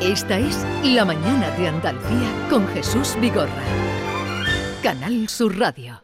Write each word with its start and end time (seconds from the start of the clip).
Esta 0.00 0.38
es 0.38 0.56
La 0.82 1.04
Mañana 1.04 1.50
de 1.58 1.68
Andalucía 1.68 2.48
con 2.48 2.66
Jesús 2.68 3.18
Vigorra. 3.20 3.50
Canal 4.82 5.28
Sur 5.28 5.58
Radio. 5.58 6.00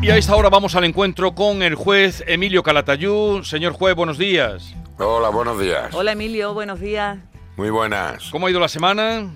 Y 0.00 0.08
a 0.08 0.16
esta 0.16 0.34
hora 0.34 0.48
vamos 0.48 0.74
al 0.74 0.84
encuentro 0.84 1.34
con 1.34 1.62
el 1.62 1.74
juez 1.74 2.24
Emilio 2.26 2.62
Calatayú. 2.62 3.44
Señor 3.44 3.74
juez, 3.74 3.94
buenos 3.94 4.16
días. 4.16 4.74
Hola, 4.96 5.28
buenos 5.28 5.60
días. 5.60 5.92
Hola 5.92 6.12
Emilio, 6.12 6.54
buenos 6.54 6.80
días. 6.80 7.18
Muy 7.58 7.68
buenas. 7.68 8.30
¿Cómo 8.30 8.46
ha 8.46 8.50
ido 8.50 8.60
la 8.60 8.68
semana? 8.68 9.30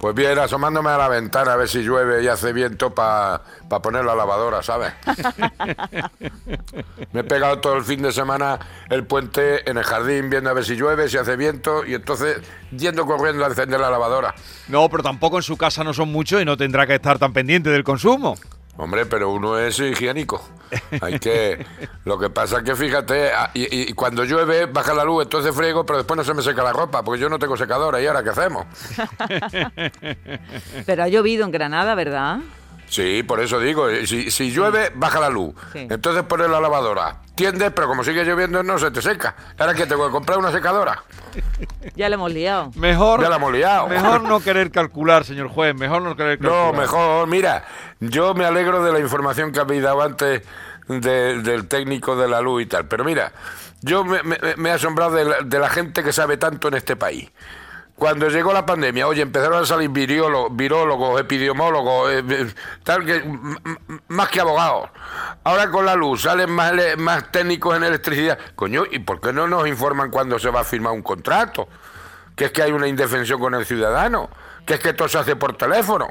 Pues 0.00 0.14
bien, 0.14 0.38
asomándome 0.38 0.88
a 0.88 0.96
la 0.96 1.08
ventana 1.08 1.52
a 1.52 1.56
ver 1.56 1.68
si 1.68 1.82
llueve 1.82 2.22
y 2.22 2.26
hace 2.26 2.54
viento 2.54 2.94
para 2.94 3.42
poner 3.82 4.02
la 4.02 4.14
lavadora, 4.14 4.62
¿sabes? 4.62 4.94
Me 7.12 7.20
he 7.20 7.24
pegado 7.24 7.58
todo 7.58 7.76
el 7.76 7.84
fin 7.84 8.00
de 8.00 8.10
semana 8.10 8.58
el 8.88 9.04
puente 9.04 9.70
en 9.70 9.76
el 9.76 9.84
jardín 9.84 10.30
viendo 10.30 10.48
a 10.48 10.54
ver 10.54 10.64
si 10.64 10.74
llueve, 10.74 11.10
si 11.10 11.18
hace 11.18 11.36
viento 11.36 11.84
y 11.84 11.92
entonces 11.92 12.38
yendo 12.70 13.04
corriendo 13.04 13.44
a 13.44 13.48
encender 13.48 13.78
la 13.78 13.90
lavadora. 13.90 14.34
No, 14.68 14.88
pero 14.88 15.02
tampoco 15.02 15.36
en 15.36 15.42
su 15.42 15.58
casa 15.58 15.84
no 15.84 15.92
son 15.92 16.10
muchos 16.10 16.40
y 16.40 16.46
no 16.46 16.56
tendrá 16.56 16.86
que 16.86 16.94
estar 16.94 17.18
tan 17.18 17.34
pendiente 17.34 17.68
del 17.68 17.84
consumo. 17.84 18.36
Hombre, 18.80 19.04
pero 19.04 19.30
uno 19.30 19.58
es 19.58 19.78
higiénico. 19.78 20.42
Hay 21.02 21.18
que. 21.18 21.66
Lo 22.06 22.18
que 22.18 22.30
pasa 22.30 22.58
es 22.58 22.62
que 22.62 22.74
fíjate, 22.74 23.30
ah, 23.30 23.50
y, 23.52 23.92
cuando 23.92 24.24
llueve 24.24 24.64
baja 24.64 24.94
la 24.94 25.04
luz, 25.04 25.24
entonces 25.24 25.54
friego, 25.54 25.84
pero 25.84 25.98
después 25.98 26.16
no 26.16 26.24
se 26.24 26.32
me 26.32 26.42
seca 26.42 26.62
la 26.62 26.72
ropa, 26.72 27.02
porque 27.02 27.20
yo 27.20 27.28
no 27.28 27.38
tengo 27.38 27.58
secadora. 27.58 28.00
¿Y 28.00 28.06
ahora 28.06 28.22
qué 28.22 28.30
hacemos? 28.30 28.64
pero 30.86 31.02
ha 31.02 31.08
llovido 31.08 31.44
en 31.44 31.50
Granada, 31.50 31.94
¿verdad? 31.94 32.38
Sí, 32.90 33.22
por 33.22 33.38
eso 33.38 33.60
digo, 33.60 33.88
eh, 33.88 34.04
si, 34.04 34.50
llueve, 34.50 34.90
baja 34.92 35.20
la 35.20 35.30
luz. 35.30 35.54
Entonces 35.74 36.24
pones 36.24 36.50
la 36.50 36.60
lavadora. 36.60 37.18
Tiendes, 37.36 37.70
pero 37.70 37.86
como 37.86 38.02
sigue 38.02 38.24
lloviendo 38.24 38.64
no 38.64 38.80
se 38.80 38.90
te 38.90 39.00
seca. 39.00 39.36
Ahora 39.56 39.74
que 39.74 39.86
tengo 39.86 40.06
que 40.06 40.12
comprar 40.12 40.38
una 40.38 40.52
secadora. 40.52 41.02
Ya 41.96 42.08
la 42.08 42.14
hemos 42.14 42.32
liado. 42.32 42.70
Mejor, 42.76 43.22
ya 43.22 43.28
la 43.28 43.36
hemos 43.36 43.52
liado. 43.52 43.88
Mejor 43.88 44.22
no 44.22 44.40
querer 44.44 44.70
calcular, 44.70 45.24
señor 45.24 45.48
juez. 45.48 45.74
Mejor 45.74 46.02
no 46.02 46.16
querer 46.16 46.38
calcular. 46.38 46.72
No, 46.74 46.80
mejor. 46.80 47.26
Mira, 47.28 47.64
yo 48.00 48.34
me 48.34 48.44
alegro 48.44 48.82
de 48.82 48.92
la 48.92 49.00
información 49.00 49.52
que 49.52 49.60
habéis 49.60 49.82
dado 49.82 50.02
antes 50.02 50.42
del 50.88 51.68
técnico 51.68 52.16
de 52.16 52.28
la 52.28 52.40
luz 52.40 52.62
y 52.62 52.66
tal. 52.66 52.86
Pero 52.86 53.04
mira, 53.04 53.32
yo 53.82 54.04
me, 54.04 54.20
he 54.22 54.72
asombrado 54.72 55.14
de 55.14 55.58
la 55.58 55.68
gente 55.68 56.02
que 56.02 56.12
sabe 56.12 56.36
tanto 56.36 56.68
en 56.68 56.74
este 56.74 56.96
país 56.96 57.30
cuando 58.00 58.30
llegó 58.30 58.54
la 58.54 58.64
pandemia, 58.64 59.06
oye, 59.06 59.20
empezaron 59.20 59.62
a 59.62 59.66
salir 59.66 59.90
virólogos, 59.90 60.56
virólogos 60.56 61.20
epidemiólogos, 61.20 62.10
eh, 62.10 62.24
eh, 62.30 62.54
tal 62.82 63.04
que 63.04 63.22
más 64.08 64.30
que 64.30 64.40
abogados. 64.40 64.88
Ahora 65.44 65.70
con 65.70 65.84
la 65.84 65.94
luz 65.94 66.22
salen 66.22 66.50
más, 66.50 67.30
técnicos 67.30 67.76
en 67.76 67.84
electricidad. 67.84 68.38
Coño, 68.54 68.84
¿y 68.90 69.00
por 69.00 69.20
qué 69.20 69.34
no 69.34 69.46
nos 69.46 69.68
informan 69.68 70.10
cuando 70.10 70.38
se 70.38 70.48
va 70.48 70.60
a 70.60 70.64
firmar 70.64 70.94
un 70.94 71.02
contrato? 71.02 71.68
Que 72.34 72.46
es 72.46 72.52
que 72.52 72.62
hay 72.62 72.72
una 72.72 72.88
indefensión 72.88 73.38
con 73.38 73.54
el 73.54 73.66
ciudadano, 73.66 74.30
que 74.64 74.74
es 74.74 74.80
que 74.80 74.94
todo 74.94 75.06
se 75.06 75.18
hace 75.18 75.36
por 75.36 75.58
teléfono. 75.58 76.08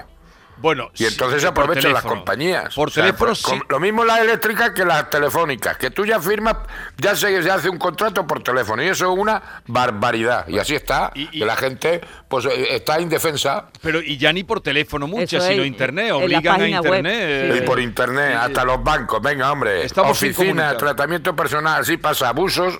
Bueno, 0.61 0.91
y 0.95 1.05
entonces 1.05 1.41
se 1.41 1.47
aprovechan 1.47 1.93
las 1.93 2.03
compañías. 2.03 2.75
Por 2.75 2.91
teléfono, 2.91 3.33
Lo 3.69 3.79
mismo 3.79 4.03
las 4.03 4.19
eléctricas 4.19 4.71
que 4.71 4.83
las 4.83 5.09
telefónicas, 5.09 5.77
que 5.77 5.89
tú 5.89 6.05
ya 6.05 6.19
firmas, 6.19 6.57
ya 6.97 7.15
se, 7.15 7.41
se, 7.41 7.49
hace 7.49 7.69
un 7.69 7.77
contrato 7.77 8.27
por 8.27 8.43
teléfono, 8.43 8.83
y 8.83 8.87
eso 8.87 9.11
es 9.11 9.17
una 9.17 9.41
barbaridad. 9.67 10.47
Y 10.47 10.59
así 10.59 10.75
está, 10.75 11.11
que 11.13 11.45
la 11.45 11.55
gente 11.55 12.01
pues 12.27 12.45
eh, 12.45 12.75
está 12.75 12.99
indefensa. 12.99 13.67
Pero 13.81 14.01
y 14.01 14.17
ya 14.17 14.33
ni 14.33 14.43
por 14.43 14.61
teléfono 14.61 15.07
muchas, 15.07 15.45
sino 15.45 15.63
internet, 15.63 16.11
obligan 16.11 16.61
a 16.61 16.67
internet. 16.67 17.61
Y 17.61 17.65
por 17.65 17.79
internet, 17.79 18.35
hasta 18.35 18.65
los 18.65 18.83
bancos, 18.83 19.21
venga 19.21 19.51
hombre, 19.51 19.87
oficina, 19.97 20.75
tratamiento 20.77 21.35
personal, 21.35 21.85
sí 21.85 21.97
pasa 21.97 22.29
abusos 22.29 22.77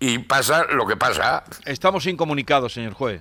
y 0.00 0.18
pasa 0.20 0.64
lo 0.64 0.86
que 0.86 0.96
pasa. 0.96 1.44
Estamos 1.64 2.06
incomunicados, 2.06 2.72
señor 2.72 2.94
juez. 2.94 3.20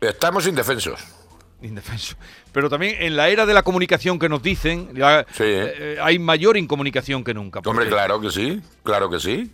Estamos 0.00 0.46
indefensos. 0.46 1.19
Indefenso. 1.62 2.16
Pero 2.52 2.70
también 2.70 2.96
en 3.00 3.16
la 3.16 3.28
era 3.28 3.46
de 3.46 3.54
la 3.54 3.62
comunicación 3.62 4.18
que 4.18 4.28
nos 4.28 4.42
dicen, 4.42 4.92
eh, 4.96 5.24
eh, 5.38 5.98
hay 6.02 6.18
mayor 6.18 6.56
incomunicación 6.56 7.22
que 7.22 7.34
nunca. 7.34 7.60
Hombre, 7.64 7.88
claro 7.88 8.20
que 8.20 8.30
sí, 8.30 8.62
claro 8.82 9.10
que 9.10 9.20
sí. 9.20 9.52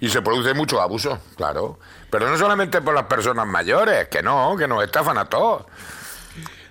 Y 0.00 0.08
se 0.10 0.22
produce 0.22 0.54
mucho 0.54 0.80
abuso, 0.80 1.18
claro. 1.36 1.78
Pero 2.10 2.30
no 2.30 2.38
solamente 2.38 2.80
por 2.80 2.94
las 2.94 3.04
personas 3.04 3.46
mayores, 3.46 4.08
que 4.08 4.22
no, 4.22 4.56
que 4.56 4.68
nos 4.68 4.84
estafan 4.84 5.18
a 5.18 5.24
todos. 5.24 5.64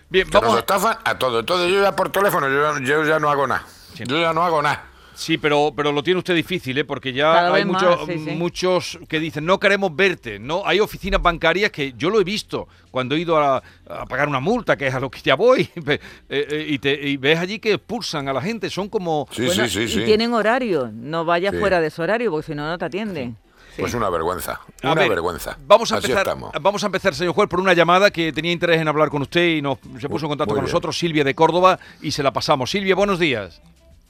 Bien, 0.10 0.30
que 0.30 0.40
nos 0.40 0.58
estafan 0.58 0.98
a 1.04 1.18
todos. 1.18 1.42
Entonces 1.42 1.72
yo 1.72 1.82
ya 1.82 1.96
por 1.96 2.12
teléfono, 2.12 2.48
yo, 2.48 2.80
yo 2.80 3.04
ya 3.04 3.20
no 3.20 3.30
hago 3.30 3.48
nada. 3.48 3.66
Yo 3.96 4.20
ya 4.20 4.32
no 4.32 4.44
hago 4.44 4.62
nada. 4.62 4.87
Sí, 5.17 5.39
pero, 5.39 5.73
pero 5.75 5.91
lo 5.91 6.03
tiene 6.03 6.19
usted 6.19 6.35
difícil, 6.35 6.78
¿eh? 6.78 6.85
porque 6.85 7.11
ya 7.11 7.51
hay 7.51 7.66
muchos 7.66 8.07
muchos 8.35 9.00
que 9.09 9.19
dicen, 9.19 9.45
no 9.47 9.59
queremos 9.59 9.95
verte. 9.95 10.38
no 10.38 10.61
Hay 10.63 10.79
oficinas 10.79 11.19
bancarias 11.19 11.72
que 11.72 11.94
yo 11.97 12.11
lo 12.11 12.22
he 12.22 12.23
visto 12.23 12.67
cuando 12.91 13.16
he 13.16 13.22
ido 13.22 13.35
a, 13.35 13.63
pagar 14.07 14.28
una 14.28 14.39
multa, 14.39 14.78
que 14.78 14.85
es 14.85 14.94
a 14.94 15.00
lo 15.00 15.09
que 15.09 15.19
ya 15.22 15.33
voy, 15.33 15.67
eh, 15.88 16.00
eh, 16.29 16.66
y, 16.69 16.78
te, 16.78 16.94
y 16.94 17.17
ves 17.17 17.39
allí 17.39 17.57
que 17.57 17.73
expulsan 17.73 18.28
a 18.28 18.33
la 18.33 18.44
gente, 18.44 18.69
son 18.69 18.89
como... 18.89 19.28
Sí, 19.31 19.50
sí, 19.50 19.88
sí, 19.88 20.01
Y 20.01 20.05
tienen 20.05 20.35
horario, 20.35 20.91
no 20.94 21.25
vayas 21.25 21.55
fuera 21.55 21.81
de 21.81 21.89
su 21.89 22.03
horario, 22.03 22.29
porque 22.29 22.45
si 22.45 22.55
no, 22.55 22.67
no 22.67 22.78
te 22.78 22.85
atienden. 22.85 23.35
Pues 23.75 23.95
una 23.95 24.11
vergüenza, 24.11 24.61
una 24.84 24.94
vergüenza. 25.07 25.57
Vamos 25.66 25.91
a, 25.91 25.95
empezar, 25.95 26.38
vamos 26.61 26.84
a 26.84 26.85
empezar, 26.85 27.16
señor 27.16 27.34
juez, 27.34 27.49
por 27.49 27.59
una 27.59 27.73
llamada 27.73 28.11
que 28.11 28.31
tenía 28.31 28.51
interés 28.51 28.81
en 28.81 28.88
hablar 28.88 29.09
con 29.09 29.23
usted 29.23 29.47
y 29.47 29.61
nos, 29.63 29.79
se 29.99 30.09
puso 30.09 30.25
en 30.25 30.29
contacto 30.29 30.53
con 30.53 30.63
nosotros, 30.63 30.97
Silvia 30.97 31.23
de 31.23 31.34
Córdoba, 31.34 31.79
y 32.03 32.11
se 32.11 32.22
la 32.22 32.31
pasamos. 32.31 32.69
Silvia, 32.69 32.94
buenos 32.94 33.17
días. 33.17 33.61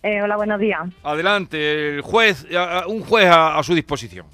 Eh, 0.03 0.22
hola, 0.22 0.35
buenos 0.35 0.59
días. 0.59 0.81
Adelante, 1.03 1.96
el 1.96 2.02
juez, 2.02 2.46
un 2.88 3.02
juez 3.02 3.28
a, 3.30 3.62
su 3.63 3.74
disposición. 3.74 4.28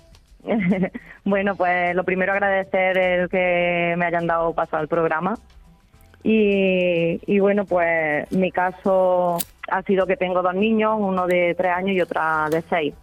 bueno, 1.23 1.55
pues 1.55 1.95
lo 1.95 2.03
primero 2.03 2.33
agradecer 2.33 2.97
el 2.97 3.29
que 3.29 3.95
me 3.97 4.05
hayan 4.05 4.27
dado 4.27 4.53
paso 4.53 4.77
al 4.77 4.87
programa. 4.87 5.35
Y, 6.25 7.39
bueno, 7.39 7.65
pues 7.65 8.31
mi 8.31 8.51
caso 8.51 9.37
ha 9.69 9.81
sido 9.83 10.07
que 10.07 10.15
tengo 10.15 10.41
dos 10.41 10.55
niños, 10.55 10.95
uno 10.97 11.27
de 11.27 11.53
tres 11.55 11.71
años 11.71 11.95
y 11.95 12.01
otra 12.01 12.47
de 12.49 12.61
seis. 12.69 12.93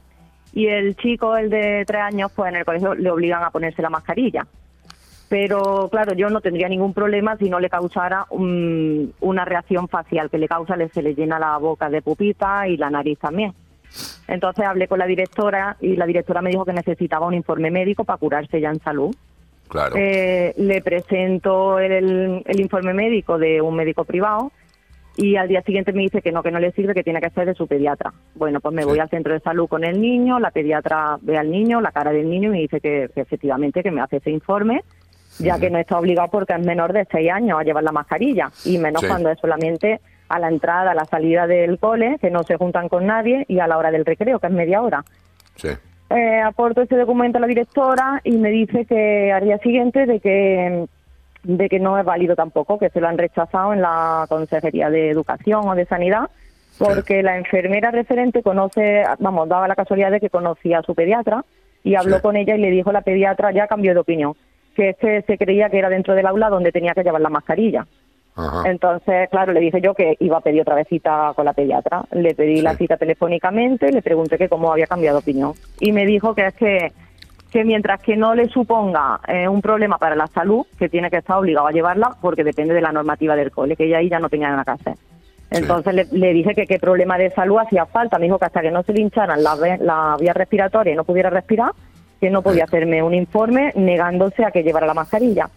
Y 0.52 0.66
el 0.66 0.96
chico, 0.96 1.36
el 1.36 1.50
de 1.50 1.84
tres 1.86 2.00
años, 2.00 2.32
pues 2.34 2.50
en 2.50 2.56
el 2.56 2.64
colegio 2.64 2.94
le 2.94 3.10
obligan 3.10 3.42
a 3.42 3.50
ponerse 3.50 3.82
la 3.82 3.90
mascarilla 3.90 4.46
pero 5.30 5.88
claro, 5.92 6.12
yo 6.14 6.28
no 6.28 6.40
tendría 6.40 6.68
ningún 6.68 6.92
problema 6.92 7.36
si 7.36 7.48
no 7.48 7.60
le 7.60 7.70
causara 7.70 8.26
una 8.30 9.44
reacción 9.44 9.86
facial 9.86 10.28
que 10.28 10.38
le 10.38 10.48
causa, 10.48 10.74
se 10.92 11.02
le 11.02 11.14
llena 11.14 11.38
la 11.38 11.56
boca 11.56 11.88
de 11.88 12.02
pupita 12.02 12.66
y 12.66 12.76
la 12.76 12.90
nariz 12.90 13.16
también. 13.20 13.54
Entonces 14.26 14.66
hablé 14.66 14.88
con 14.88 14.98
la 14.98 15.06
directora 15.06 15.76
y 15.80 15.94
la 15.94 16.06
directora 16.06 16.42
me 16.42 16.50
dijo 16.50 16.64
que 16.64 16.72
necesitaba 16.72 17.28
un 17.28 17.34
informe 17.34 17.70
médico 17.70 18.02
para 18.02 18.18
curarse 18.18 18.60
ya 18.60 18.70
en 18.70 18.80
salud. 18.80 19.14
Claro. 19.68 19.94
Eh, 19.96 20.52
le 20.56 20.82
presento 20.82 21.78
el, 21.78 22.42
informe 22.58 22.92
médico 22.92 23.38
de 23.38 23.60
un 23.60 23.76
médico 23.76 24.04
privado 24.04 24.50
y 25.16 25.36
al 25.36 25.46
día 25.46 25.62
siguiente 25.62 25.92
me 25.92 26.02
dice 26.02 26.22
que 26.22 26.32
no, 26.32 26.42
que 26.42 26.50
no 26.50 26.58
le 26.58 26.72
sirve, 26.72 26.92
que 26.92 27.04
tiene 27.04 27.20
que 27.20 27.30
ser 27.30 27.46
de 27.46 27.54
su 27.54 27.68
pediatra. 27.68 28.12
Bueno, 28.34 28.58
pues 28.58 28.74
me 28.74 28.84
voy 28.84 28.98
al 28.98 29.08
centro 29.08 29.32
de 29.32 29.38
salud 29.38 29.68
con 29.68 29.84
el 29.84 30.00
niño, 30.00 30.40
la 30.40 30.50
pediatra 30.50 31.18
ve 31.22 31.38
al 31.38 31.52
niño, 31.52 31.80
la 31.80 31.92
cara 31.92 32.10
del 32.10 32.28
niño 32.28 32.48
y 32.48 32.52
me 32.52 32.60
dice 32.62 32.80
que 32.80 33.08
efectivamente 33.14 33.84
que 33.84 33.92
me 33.92 34.00
hace 34.00 34.16
ese 34.16 34.32
informe 34.32 34.82
ya 35.40 35.58
que 35.58 35.70
no 35.70 35.78
está 35.78 35.98
obligado 35.98 36.28
porque 36.28 36.54
es 36.54 36.64
menor 36.64 36.92
de 36.92 37.06
6 37.10 37.30
años 37.30 37.58
a 37.58 37.64
llevar 37.64 37.84
la 37.84 37.92
mascarilla, 37.92 38.50
y 38.64 38.78
menos 38.78 39.04
cuando 39.04 39.30
es 39.30 39.38
solamente 39.38 40.00
a 40.28 40.38
la 40.38 40.48
entrada, 40.48 40.92
a 40.92 40.94
la 40.94 41.04
salida 41.04 41.46
del 41.46 41.78
cole, 41.78 42.18
que 42.20 42.30
no 42.30 42.42
se 42.44 42.56
juntan 42.56 42.88
con 42.88 43.06
nadie, 43.06 43.44
y 43.48 43.58
a 43.58 43.66
la 43.66 43.78
hora 43.78 43.90
del 43.90 44.04
recreo, 44.04 44.38
que 44.38 44.46
es 44.46 44.52
media 44.52 44.80
hora. 44.82 45.04
Sí. 45.56 45.68
Eh, 46.10 46.40
aporto 46.40 46.82
ese 46.82 46.96
documento 46.96 47.38
a 47.38 47.40
la 47.40 47.46
directora 47.46 48.20
y 48.24 48.32
me 48.32 48.50
dice 48.50 48.84
que 48.84 49.32
al 49.32 49.44
día 49.44 49.58
siguiente 49.58 50.06
de 50.06 50.18
que 50.18 50.86
de 51.42 51.68
que 51.68 51.78
no 51.78 51.98
es 51.98 52.04
válido 52.04 52.36
tampoco, 52.36 52.78
que 52.78 52.90
se 52.90 53.00
lo 53.00 53.08
han 53.08 53.16
rechazado 53.16 53.72
en 53.72 53.80
la 53.80 54.26
Consejería 54.28 54.90
de 54.90 55.08
Educación 55.08 55.66
o 55.66 55.74
de 55.74 55.86
Sanidad, 55.86 56.28
porque 56.78 57.22
la 57.22 57.38
enfermera 57.38 57.90
referente 57.90 58.42
conoce, 58.42 59.04
vamos, 59.20 59.48
daba 59.48 59.68
la 59.68 59.74
casualidad 59.74 60.10
de 60.10 60.20
que 60.20 60.30
conocía 60.30 60.80
a 60.80 60.82
su 60.82 60.94
pediatra 60.94 61.44
y 61.82 61.94
habló 61.94 62.20
con 62.20 62.36
ella 62.36 62.56
y 62.56 62.60
le 62.60 62.70
dijo 62.70 62.92
la 62.92 63.00
pediatra 63.00 63.52
ya 63.52 63.66
cambió 63.66 63.94
de 63.94 64.00
opinión 64.00 64.34
que 64.74 64.90
este 64.90 65.22
se 65.22 65.38
creía 65.38 65.70
que 65.70 65.78
era 65.78 65.88
dentro 65.88 66.14
del 66.14 66.26
aula 66.26 66.48
donde 66.48 66.72
tenía 66.72 66.94
que 66.94 67.02
llevar 67.02 67.20
la 67.20 67.28
mascarilla. 67.28 67.86
Entonces, 68.64 69.28
claro, 69.28 69.52
le 69.52 69.60
dije 69.60 69.80
yo 69.80 69.94
que 69.94 70.16
iba 70.20 70.38
a 70.38 70.40
pedir 70.40 70.62
otra 70.62 70.74
vez 70.74 70.88
cita 70.88 71.32
con 71.34 71.44
la 71.44 71.52
pediatra. 71.52 72.04
Le 72.12 72.34
pedí 72.34 72.62
la 72.62 72.74
cita 72.74 72.96
telefónicamente, 72.96 73.92
le 73.92 74.02
pregunté 74.02 74.38
que 74.38 74.48
cómo 74.48 74.72
había 74.72 74.86
cambiado 74.86 75.18
de 75.18 75.22
opinión. 75.22 75.52
Y 75.78 75.92
me 75.92 76.06
dijo 76.06 76.34
que 76.34 76.46
es 76.46 76.54
que, 76.54 76.92
que 77.50 77.64
mientras 77.64 78.00
que 78.00 78.16
no 78.16 78.34
le 78.34 78.48
suponga 78.48 79.20
eh, 79.28 79.48
un 79.48 79.60
problema 79.60 79.98
para 79.98 80.16
la 80.16 80.26
salud, 80.28 80.64
que 80.78 80.88
tiene 80.88 81.10
que 81.10 81.18
estar 81.18 81.36
obligado 81.36 81.66
a 81.66 81.72
llevarla, 81.72 82.16
porque 82.20 82.44
depende 82.44 82.72
de 82.72 82.80
la 82.80 82.92
normativa 82.92 83.36
del 83.36 83.50
cole, 83.50 83.76
que 83.76 83.84
ella 83.84 83.98
ahí 83.98 84.08
ya 84.08 84.20
no 84.20 84.30
tenía 84.30 84.48
nada 84.48 84.64
que 84.64 84.70
hacer. 84.70 84.94
Entonces 85.50 86.12
le, 86.12 86.32
dije 86.32 86.54
que 86.54 86.66
qué 86.66 86.78
problema 86.78 87.18
de 87.18 87.30
salud 87.30 87.58
hacía 87.58 87.84
falta. 87.84 88.18
Me 88.18 88.26
dijo 88.26 88.38
que 88.38 88.44
hasta 88.44 88.62
que 88.62 88.70
no 88.70 88.84
se 88.84 88.92
le 88.92 89.02
hincharan 89.02 89.42
las 89.42 89.58
la 89.80 90.16
vías 90.18 90.36
respiratorias 90.36 90.94
y 90.94 90.96
no 90.96 91.04
pudiera 91.04 91.28
respirar, 91.28 91.72
que 92.20 92.30
no 92.30 92.42
podía 92.42 92.64
hacerme 92.64 93.02
un 93.02 93.14
informe 93.14 93.72
negándose 93.74 94.44
a 94.44 94.50
que 94.50 94.62
llevara 94.62 94.86
la 94.86 94.94
mascarilla. 94.94 95.48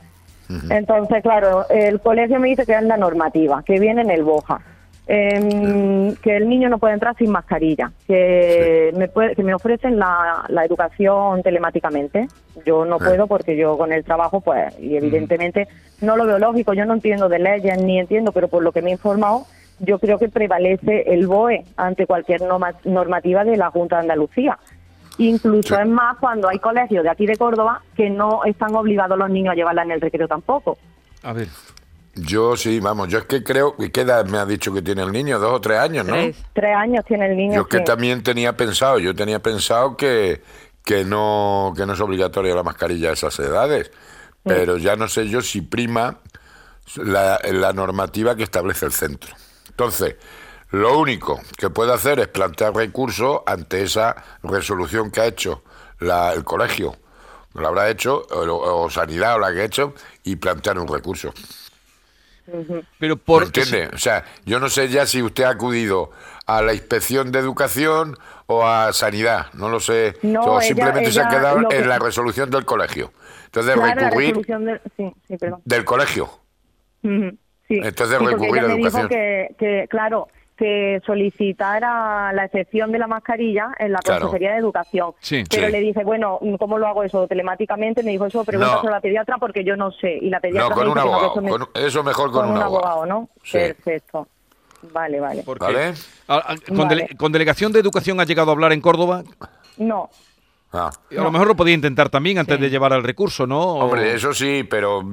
Entonces, 0.69 1.24
claro, 1.24 1.68
el 1.69 2.00
colegio 2.00 2.39
me 2.39 2.50
dice 2.50 2.65
que 2.65 2.74
es 2.74 2.83
la 2.83 2.98
normativa, 2.98 3.63
que 3.63 3.80
viene 3.80 4.01
en 4.01 4.12
el 4.12 4.24
BOJA. 4.24 4.62
Em, 5.06 6.15
que 6.15 6.38
el 6.38 6.48
niño 6.48 6.69
no 6.69 6.77
puede 6.77 6.94
entrar 6.94 7.13
sin 7.18 7.30
mascarilla, 7.30 7.92
que, 8.07 8.94
me, 8.95 9.10
puede, 9.10 9.36
que 9.36 9.44
me 9.44 9.54
ofrecen 9.54 10.00
la, 10.00 10.45
educación 10.63 11.44
telemáticamente. 11.44 12.30
Yo 12.66 12.86
no 12.86 13.00
puedo 13.00 13.27
porque 13.27 13.57
yo 13.57 13.77
con 13.77 13.92
el 13.92 14.06
trabajo, 14.06 14.39
pues, 14.39 14.80
y 14.80 14.95
evidentemente 14.95 15.68
no 16.00 16.16
lo 16.16 16.25
veo 16.25 16.39
lógico, 16.39 16.74
yo 16.74 16.86
no 16.86 16.94
entiendo 16.94 17.27
de 17.27 17.39
leyes 17.39 17.83
ni 17.83 18.00
entiendo, 18.00 18.31
pero 18.31 18.48
por 18.48 18.63
lo 18.63 18.71
que 18.71 18.81
me 18.81 18.92
he 18.92 18.94
informado, 18.94 19.45
yo 19.80 20.00
creo 20.00 20.18
que 20.18 20.30
prevalece 20.30 21.04
el 21.13 21.27
BOE 21.27 21.66
ante 21.75 22.06
cualquier 22.06 22.42
normativa 22.86 23.44
de 23.44 23.57
la 23.57 23.71
Junta 23.71 23.98
de 23.98 24.04
Andalucía. 24.04 24.57
Incluso 25.18 25.80
es 25.80 25.88
más 25.88 26.18
cuando 26.18 26.50
hay 26.50 26.60
colegios 26.60 27.04
de 27.04 27.10
aquí 27.10 27.25
de 27.25 27.38
Córdoba 27.38 27.81
que 27.95 28.10
no 28.10 28.44
están 28.45 28.75
obligados 28.75 29.18
los 29.18 29.30
niños 29.30 29.51
a 29.51 29.56
llevarla 29.56 29.83
en 29.83 29.92
el 29.92 30.01
recreo 30.01 30.27
tampoco. 30.27 30.77
A 31.21 31.33
ver. 31.33 31.48
Yo 32.15 32.56
sí, 32.56 32.80
vamos, 32.80 33.07
yo 33.07 33.18
es 33.18 33.25
que 33.25 33.44
creo, 33.44 33.75
¿qué 33.75 34.01
edad 34.01 34.25
me 34.27 34.38
ha 34.38 34.45
dicho 34.45 34.71
que 34.71 34.83
tiene 34.83 35.01
el 35.01 35.12
niño? 35.12 35.39
Dos 35.39 35.51
o 35.51 35.62
tres 35.62 35.80
años, 35.80 36.06
¿no? 36.06 36.15
Tres, 36.54 36.75
años 36.75 37.04
tiene 37.06 37.25
el 37.25 37.36
niño. 37.36 37.56
Yo 37.56 37.68
que 37.68 37.80
también 37.80 38.21
tenía 38.21 38.56
pensado, 38.56 39.00
yo 39.00 39.15
tenía 39.15 39.42
pensado 39.42 39.98
que, 39.98 40.44
que, 40.86 41.06
no, 41.06 41.74
que 41.75 41.88
no 41.88 41.94
es 41.94 42.00
obligatoria 42.00 42.54
la 42.54 42.62
mascarilla 42.62 43.09
a 43.09 43.13
esas 43.13 43.39
edades, 43.39 43.92
pero 44.44 44.77
ya 44.77 44.95
no 44.95 45.07
sé 45.07 45.27
yo 45.27 45.42
si 45.42 45.62
prima 45.62 46.19
la, 46.98 47.39
la 47.51 47.74
normativa 47.74 48.36
que 48.36 48.44
establece 48.44 48.86
el 48.86 48.92
centro. 48.92 49.33
Entonces, 49.69 50.16
lo 50.74 50.98
único 50.98 51.40
que 51.56 51.70
puede 51.70 51.94
hacer 51.94 52.20
es 52.20 52.28
plantear 52.30 52.75
recurso 52.75 53.44
ante 53.46 53.84
esa 53.84 54.16
resolución 54.42 55.12
que 55.12 55.22
ha 55.22 55.28
hecho 55.28 55.62
la, 56.00 56.34
el 56.34 56.44
colegio, 56.44 56.96
lo 57.54 57.68
habrá 57.68 57.92
hecho, 57.92 58.25
o, 58.31 58.90
Sanidad 58.90 59.36
o 59.36 59.40
la 59.40 59.54
que 59.54 59.62
ha 59.62 59.66
hecho, 59.66 59.94
y 60.24 60.36
plantear 60.36 60.80
un 60.80 60.88
recurso. 60.88 61.31
Pero 62.98 63.18
por... 63.18 63.44
entiende? 63.44 63.92
O 63.94 64.00
sea, 64.00 64.25
yo 64.46 64.60
no 64.60 64.68
sé 64.68 64.90
ya 64.90 65.06
si 65.06 65.22
usted 65.22 65.44
ha 65.44 65.52
acudido 65.52 66.10
a 66.48 66.64
la 66.64 66.74
inspección 66.74 67.31
de 67.31 67.38
educación 67.38 68.18
o 68.48 68.66
a 68.66 68.94
sanidad, 68.94 69.54
no 69.54 69.69
lo 69.69 69.80
sé. 69.80 70.16
o 70.40 70.60
simplemente 70.60 71.12
se 71.12 71.22
ha 71.22 71.30
quedado 71.30 71.72
en 71.72 71.88
la 71.88 72.00
resolución 72.00 72.50
del 72.50 72.66
colegio. 72.66 73.14
Entonces, 73.46 73.76
recurrir 73.76 74.42
del 75.66 75.86
colegio. 75.86 76.31
Sí. 77.04 77.30
Entonces, 77.69 78.19
recurrir 78.19 78.64
a 78.64 78.74
educación. 78.74 79.08
que, 79.08 79.56
que, 79.60 79.88
claro, 79.88 80.28
que 80.58 81.02
solicitara 81.06 82.32
la 82.34 82.46
excepción 82.46 82.92
de 82.92 83.00
la 83.00 83.08
mascarilla 83.08 83.72
en 83.78 83.92
la 83.92 84.00
Consejería 84.00 84.52
de 84.52 84.58
Educación. 84.58 85.14
Pero 85.50 85.70
le 85.70 85.80
dije, 85.80 86.04
bueno, 86.04 86.40
¿cómo 86.60 86.78
lo 86.78 86.88
hago 86.88 87.04
eso? 87.04 87.28
Telemáticamente 87.28 88.04
me 88.04 88.12
dijo 88.12 88.26
eso, 88.26 88.44
pregúntaselo 88.44 88.90
a 88.90 88.92
la 88.92 89.02
pediatra 89.02 89.38
porque 89.38 89.64
yo 89.64 89.76
no 89.76 89.92
sé. 89.92 90.18
Y 90.22 90.30
la 90.30 90.40
pediatra 90.40 90.70
no, 90.70 90.76
con 90.76 90.90
un 90.90 90.98
abogado. 90.98 91.70
eso, 91.76 92.04
mejor 92.04 92.32
con, 92.32 92.50
un, 92.50 92.58
abogado. 92.58 93.06
¿no? 93.06 93.30
Perfecto. 93.52 94.28
Vale, 94.92 95.20
vale. 95.20 95.44
¿Vale? 95.46 95.94
Ah, 96.28 96.44
ah, 96.46 96.56
con, 97.18 97.32
delegación 97.32 97.72
de 97.72 97.80
educación 97.80 98.20
ha 98.20 98.26
llegado 98.26 98.52
a 98.52 98.54
hablar 98.54 98.74
en 98.74 98.82
Córdoba? 98.82 99.24
No. 99.78 100.10
Ah. 100.74 100.92
A 101.12 101.14
lo 101.22 101.32
mejor 101.32 101.48
lo 101.48 101.56
podía 101.56 101.74
intentar 101.74 102.10
también 102.10 102.40
antes 102.40 102.60
de 102.60 102.70
llevar 102.70 102.94
al 102.94 103.04
recurso, 103.04 103.48
¿no? 103.48 103.62
Hombre, 103.62 104.14
eso 104.14 104.34
sí, 104.34 104.64
pero 104.70 105.04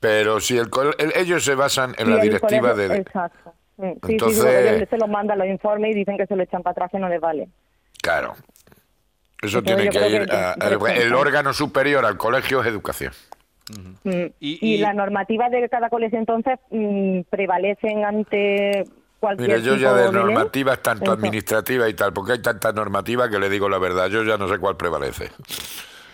pero 0.00 0.40
si 0.40 0.56
el, 0.56 0.68
ellos 1.14 1.44
se 1.44 1.54
basan 1.54 1.94
en 1.98 2.10
la 2.10 2.18
directiva 2.18 2.74
de... 2.74 2.98
Exacto. 2.98 3.54
Sí, 3.78 4.12
Entonces, 4.12 4.80
sí, 4.80 4.86
se 4.90 4.96
los 4.98 5.08
mandan 5.08 5.38
los 5.38 5.46
informes 5.46 5.92
y 5.92 5.94
dicen 5.94 6.16
que 6.16 6.26
se 6.26 6.34
lo 6.34 6.42
echan 6.42 6.62
para 6.62 6.72
atrás 6.72 6.90
que 6.90 6.98
no 6.98 7.08
les 7.08 7.20
vale. 7.20 7.48
Claro. 8.02 8.34
Eso 9.40 9.62
tiene 9.62 9.88
que 9.88 10.08
ir. 10.08 10.26
el, 10.26 11.14
órgano 11.14 11.52
superior 11.52 12.04
al 12.04 12.16
colegio 12.16 12.60
es 12.60 12.66
educación. 12.66 13.12
Mm. 14.02 14.26
¿Y, 14.40 14.78
la 14.78 14.94
normativa 14.94 15.48
de 15.50 15.68
cada 15.68 15.90
colegio 15.90 16.18
entonces 16.18 16.58
mm, 16.70 17.20
prevalecen 17.28 18.04
ante 18.04 18.84
cualquier 19.20 19.48
Mira, 19.48 19.60
yo 19.60 19.76
ya 19.76 19.92
de, 19.92 20.10
normativas 20.10 20.80
tanto 20.80 21.12
administrativas 21.12 21.90
y 21.90 21.94
tal, 21.94 22.12
porque 22.12 22.32
hay 22.32 22.42
tantas 22.42 22.74
normativas 22.74 23.28
que 23.28 23.38
le 23.38 23.50
digo 23.50 23.68
la 23.68 23.78
verdad, 23.78 24.08
yo 24.08 24.24
ya 24.24 24.38
no 24.38 24.48
sé 24.48 24.58
cuál 24.58 24.76
prevalece 24.76 25.30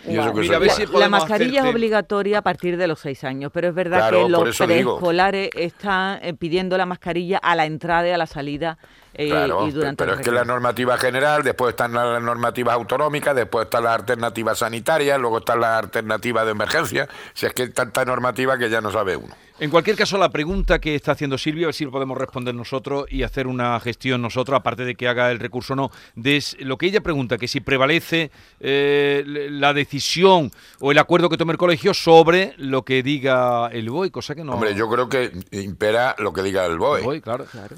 la 0.07 1.09
mascarilla 1.09 1.61
es 1.61 1.73
obligatoria 1.73 2.39
a 2.39 2.41
partir 2.41 2.77
de 2.77 2.87
los 2.87 2.99
seis 2.99 3.23
años, 3.23 3.51
pero 3.53 3.69
es 3.69 3.75
verdad 3.75 4.09
que 4.11 4.29
los 4.29 4.57
preescolares 4.57 5.49
están 5.55 6.19
eh, 6.21 6.33
pidiendo 6.33 6.77
la 6.77 6.85
mascarilla 6.85 7.37
a 7.37 7.55
la 7.55 7.65
entrada 7.65 8.07
y 8.07 8.11
a 8.11 8.17
la 8.17 8.27
salida 8.27 8.77
eh, 9.17 9.47
y 9.67 9.71
durante 9.71 10.03
pero 10.03 10.15
es 10.15 10.21
que 10.21 10.31
la 10.31 10.43
normativa 10.43 10.97
general, 10.97 11.41
después 11.41 11.71
están 11.71 11.93
las 11.93 12.21
normativas 12.21 12.75
autonómicas, 12.75 13.35
después 13.35 13.65
están 13.65 13.85
las 13.85 13.95
alternativas 13.95 14.59
sanitarias, 14.59 15.19
luego 15.19 15.37
están 15.37 15.61
las 15.61 15.83
alternativas 15.83 16.45
de 16.45 16.51
emergencia. 16.51 17.07
Si 17.33 17.45
es 17.45 17.53
que 17.53 17.63
hay 17.63 17.69
tanta 17.69 18.03
normativa 18.03 18.57
que 18.57 18.69
ya 18.69 18.81
no 18.81 18.91
sabe 18.91 19.15
uno. 19.15 19.33
En 19.57 19.69
cualquier 19.69 19.95
caso, 19.95 20.17
la 20.17 20.27
pregunta 20.29 20.79
que 20.79 20.95
está 20.95 21.13
haciendo 21.13 21.37
Silvia, 21.37 21.65
a 21.65 21.67
ver 21.67 21.73
si 21.73 21.85
lo 21.85 21.91
podemos 21.91 22.17
responder 22.17 22.53
nosotros 22.53 23.05
y 23.09 23.23
hacer 23.23 23.47
una 23.47 23.79
gestión 23.79 24.21
nosotros, 24.21 24.57
aparte 24.57 24.83
de 24.83 24.95
que 24.95 25.07
haga 25.07 25.31
el 25.31 25.39
recurso 25.39 25.73
o 25.73 25.75
no, 25.77 25.91
de 26.15 26.43
lo 26.59 26.77
que 26.77 26.87
ella 26.87 26.99
pregunta, 26.99 27.37
que 27.37 27.47
si 27.47 27.61
prevalece 27.61 28.31
eh, 28.59 29.23
la 29.25 29.73
decisión 29.73 30.51
o 30.81 30.91
el 30.91 30.97
acuerdo 30.97 31.29
que 31.29 31.37
tome 31.37 31.53
el 31.53 31.57
colegio 31.57 31.93
sobre 31.93 32.53
lo 32.57 32.83
que 32.83 33.01
diga 33.01 33.69
el 33.71 33.89
BOE, 33.89 34.11
cosa 34.11 34.35
que 34.35 34.43
no... 34.43 34.55
Hombre, 34.55 34.75
yo 34.75 34.89
creo 34.89 35.07
que 35.07 35.31
impera 35.51 36.15
lo 36.19 36.33
que 36.33 36.43
diga 36.43 36.65
el 36.65 36.77
BOE. 36.77 37.03
BOE 37.03 37.21
claro. 37.21 37.45
claro. 37.45 37.77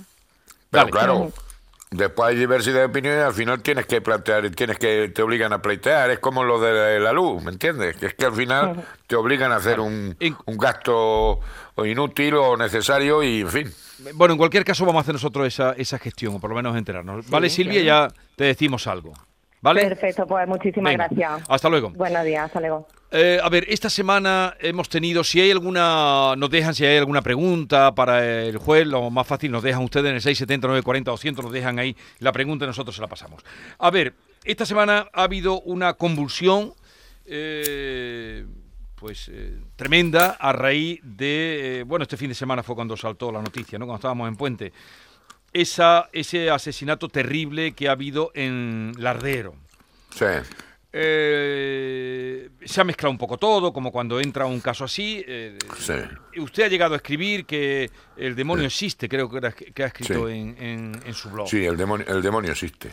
Pero 0.69 0.87
claro, 0.87 1.31
después 1.91 2.29
hay 2.29 2.35
diversidad 2.35 2.79
de 2.79 2.85
opiniones 2.85 3.19
y 3.19 3.23
al 3.23 3.33
final 3.33 3.61
tienes 3.61 3.85
que 3.85 4.01
plantear, 4.01 4.49
tienes 4.51 4.77
que 4.77 5.09
te 5.09 5.21
obligan 5.21 5.53
a 5.53 5.61
pleitear. 5.61 6.09
Es 6.09 6.19
como 6.19 6.43
lo 6.43 6.59
de 6.59 6.99
la 6.99 7.13
luz, 7.13 7.41
¿me 7.43 7.51
entiendes? 7.51 7.95
Que 7.97 8.07
es 8.07 8.13
que 8.13 8.25
al 8.25 8.33
final 8.33 8.85
te 9.07 9.15
obligan 9.15 9.51
a 9.51 9.57
hacer 9.57 9.79
un, 9.79 10.15
un 10.45 10.57
gasto 10.57 11.39
inútil 11.85 12.35
o 12.35 12.57
necesario 12.57 13.23
y 13.23 13.41
en 13.41 13.49
fin. 13.49 13.73
Bueno, 14.13 14.33
en 14.33 14.37
cualquier 14.37 14.63
caso 14.63 14.85
vamos 14.85 14.99
a 14.99 15.01
hacer 15.01 15.15
nosotros 15.15 15.47
esa, 15.47 15.71
esa 15.73 15.97
gestión, 15.97 16.35
o 16.35 16.39
por 16.39 16.49
lo 16.49 16.55
menos 16.55 16.75
enterarnos. 16.77 17.29
vale, 17.29 17.49
Silvia, 17.49 17.81
ya 17.81 18.07
te 18.35 18.45
decimos 18.45 18.85
algo. 18.87 19.13
¿Vale? 19.61 19.81
Perfecto, 19.81 20.27
pues 20.27 20.47
muchísimas 20.47 20.93
gracias. 20.93 21.41
Hasta 21.49 21.69
luego. 21.69 21.89
Buenos 21.91 22.23
días, 22.23 22.45
hasta 22.45 22.59
luego. 22.59 22.87
Eh, 23.09 23.39
a 23.41 23.49
ver, 23.49 23.65
esta 23.69 23.89
semana 23.89 24.55
hemos 24.59 24.89
tenido, 24.89 25.23
si 25.23 25.39
hay 25.39 25.49
alguna, 25.49 26.35
nos 26.35 26.49
dejan 26.49 26.75
si 26.75 26.85
hay 26.85 26.97
alguna 26.97 27.21
pregunta 27.21 27.95
para 27.95 28.43
el 28.43 28.57
juez, 28.57 28.85
lo 28.85 29.09
más 29.09 29.25
fácil 29.25 29.51
nos 29.51 29.63
dejan 29.63 29.83
ustedes 29.83 30.07
en 30.07 30.15
el 30.15 30.21
670 30.21 30.67
940 30.67 31.11
200, 31.11 31.45
nos 31.45 31.53
dejan 31.53 31.79
ahí 31.79 31.95
la 32.19 32.31
pregunta 32.31 32.65
y 32.65 32.67
nosotros 32.67 32.95
se 32.95 33.01
la 33.01 33.07
pasamos. 33.07 33.43
A 33.79 33.89
ver, 33.91 34.13
esta 34.43 34.65
semana 34.65 35.09
ha 35.13 35.23
habido 35.23 35.61
una 35.61 35.93
convulsión, 35.93 36.73
eh, 37.25 38.45
pues 38.95 39.29
eh, 39.31 39.57
tremenda 39.75 40.31
a 40.39 40.51
raíz 40.51 40.99
de, 41.03 41.85
bueno, 41.87 42.03
este 42.03 42.17
fin 42.17 42.29
de 42.29 42.35
semana 42.35 42.61
fue 42.61 42.75
cuando 42.75 42.97
saltó 42.97 43.31
la 43.31 43.41
noticia, 43.41 43.79
¿no? 43.79 43.85
Cuando 43.85 43.99
estábamos 43.99 44.27
en 44.27 44.35
Puente, 44.35 44.73
esa, 45.61 46.09
ese 46.13 46.49
asesinato 46.49 47.09
terrible 47.09 47.73
que 47.73 47.89
ha 47.89 47.91
habido 47.91 48.31
en 48.33 48.93
Lardero. 48.97 49.55
Sí. 50.11 50.25
Eh, 50.93 52.49
se 52.65 52.81
ha 52.81 52.83
mezclado 52.83 53.11
un 53.11 53.17
poco 53.17 53.37
todo, 53.37 53.71
como 53.71 53.91
cuando 53.91 54.19
entra 54.19 54.45
un 54.45 54.61
caso 54.61 54.85
así. 54.85 55.23
Eh, 55.27 55.57
usted 56.37 56.63
ha 56.63 56.67
llegado 56.67 56.93
a 56.93 56.97
escribir 56.97 57.45
que 57.45 57.91
el 58.15 58.35
demonio 58.35 58.65
existe, 58.65 59.07
creo 59.07 59.29
que, 59.29 59.71
que 59.73 59.83
ha 59.83 59.87
escrito 59.87 60.29
en, 60.29 60.99
su 61.13 61.29
blog. 61.29 61.47
Sí, 61.47 61.65
el 61.65 61.77
demonio, 61.77 62.07
el 62.07 62.21
demonio 62.21 62.51
existe. 62.51 62.91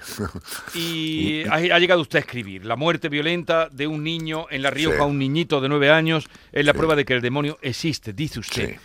Y, 0.74 1.44
ha, 1.50 1.78
llegado 1.78 2.02
usted 2.02 2.18
a 2.18 2.20
escribir, 2.20 2.66
la 2.66 2.76
muerte 2.76 3.08
violenta 3.08 3.68
de 3.70 3.86
un 3.86 4.02
niño 4.02 4.46
en 4.50 4.62
La 4.62 4.70
Rioja, 4.70 5.04
un 5.04 5.18
niñito 5.18 5.60
de 5.60 5.68
nueve 5.68 5.90
años, 5.90 6.28
es 6.52 6.66
la 6.66 6.74
prueba 6.74 6.96
de 6.96 7.04
que 7.04 7.14
el 7.14 7.22
demonio 7.22 7.58
existe, 7.62 8.12
dice 8.12 8.40
usted. 8.40 8.76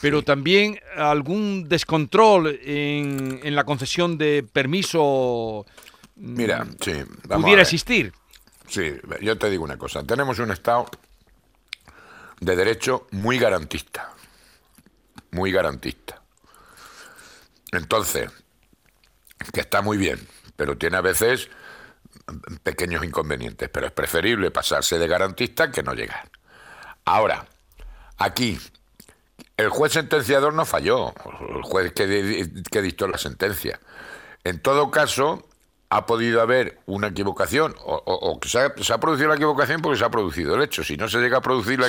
Pero 0.00 0.22
también 0.22 0.78
algún 0.96 1.68
descontrol 1.68 2.58
en, 2.62 3.40
en 3.42 3.54
la 3.56 3.64
concesión 3.64 4.16
de 4.16 4.44
permiso 4.44 5.66
Mira, 6.18 6.66
sí, 6.80 7.04
pudiera 7.28 7.62
existir. 7.62 8.12
Sí, 8.66 8.92
yo 9.22 9.38
te 9.38 9.48
digo 9.48 9.64
una 9.64 9.78
cosa. 9.78 10.02
Tenemos 10.02 10.38
un 10.40 10.50
Estado 10.50 10.86
de 12.40 12.56
derecho 12.56 13.06
muy 13.12 13.38
garantista. 13.38 14.12
Muy 15.30 15.52
garantista. 15.52 16.20
Entonces, 17.72 18.30
que 19.52 19.60
está 19.60 19.80
muy 19.80 19.96
bien, 19.96 20.18
pero 20.56 20.76
tiene 20.76 20.96
a 20.96 21.02
veces 21.02 21.48
pequeños 22.62 23.04
inconvenientes, 23.04 23.68
pero 23.68 23.86
es 23.86 23.92
preferible 23.92 24.50
pasarse 24.50 24.98
de 24.98 25.06
garantista 25.06 25.70
que 25.70 25.82
no 25.82 25.94
llegar. 25.94 26.30
Ahora, 27.04 27.46
aquí, 28.16 28.58
el 29.58 29.68
juez 29.68 29.92
sentenciador 29.92 30.54
no 30.54 30.64
falló, 30.64 31.12
el 31.54 31.62
juez 31.62 31.92
que, 31.92 32.48
que 32.70 32.82
dictó 32.82 33.06
la 33.08 33.18
sentencia. 33.18 33.78
En 34.44 34.60
todo 34.62 34.90
caso, 34.90 35.44
ha 35.90 36.06
podido 36.06 36.42
haber 36.42 36.80
una 36.86 37.08
equivocación 37.08 37.74
o, 37.84 38.38
que 38.40 38.48
se 38.48 38.92
ha, 38.92 39.00
producido 39.00 39.28
la 39.28 39.36
equivocación 39.36 39.80
porque 39.80 39.98
se 39.98 40.04
ha 40.04 40.10
producido 40.10 40.54
el 40.54 40.62
hecho. 40.62 40.84
Si 40.84 40.96
no 40.96 41.08
se 41.08 41.18
llega 41.18 41.38
a 41.38 41.40
producir 41.40 41.80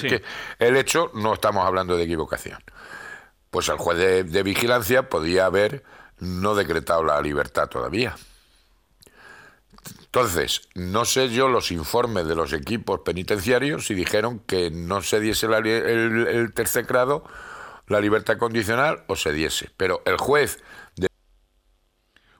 el 0.59 0.77
hecho, 0.77 1.11
no 1.13 1.33
estamos 1.33 1.65
hablando 1.65 1.97
de 1.97 2.03
equivocación. 2.03 2.59
Pues 3.49 3.67
el 3.69 3.77
juez 3.77 3.97
de, 4.31 4.43
vigilancia 4.43 5.09
podía 5.09 5.45
haber 5.45 5.83
no 6.19 6.55
decretado 6.55 7.03
la 7.03 7.21
libertad 7.21 7.67
todavía. 7.67 8.15
Entonces, 9.99 10.69
no 10.75 11.05
sé 11.05 11.29
yo 11.29 11.49
los 11.49 11.71
informes 11.71 12.25
de 12.25 12.35
los 12.35 12.53
equipos 12.53 13.01
penitenciarios 13.01 13.85
si 13.85 13.93
dijeron 13.93 14.39
que 14.39 14.71
no 14.71 15.01
se 15.01 15.19
diese 15.19 15.45
el 15.45 16.51
tercer 16.53 16.85
grado, 16.85 17.25
la 17.89 17.99
libertad 17.99 18.37
condicional, 18.37 19.03
o 19.07 19.15
se 19.15 19.33
diese. 19.33 19.69
Pero 19.75 20.01
el 20.05 20.17
juez 20.17 20.59
de 20.95 21.07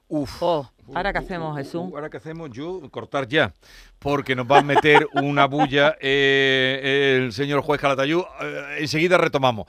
Uf. 0.07 0.41
Oh, 0.41 0.71
¿Ahora 0.95 1.13
qué 1.13 1.19
hacemos, 1.19 1.55
Jesús? 1.57 1.83
¿Ahora 1.93 2.09
qué 2.09 2.17
hacemos? 2.17 2.49
Yo, 2.51 2.81
cortar 2.89 3.27
ya. 3.27 3.53
Porque 3.99 4.35
nos 4.35 4.49
va 4.49 4.59
a 4.59 4.63
meter 4.63 5.07
una 5.13 5.45
bulla 5.45 5.97
eh, 6.01 7.19
el 7.21 7.33
señor 7.33 7.61
juez 7.61 7.79
Calatayú. 7.79 8.25
Eh, 8.41 8.77
enseguida 8.79 9.17
retomamos. 9.17 9.67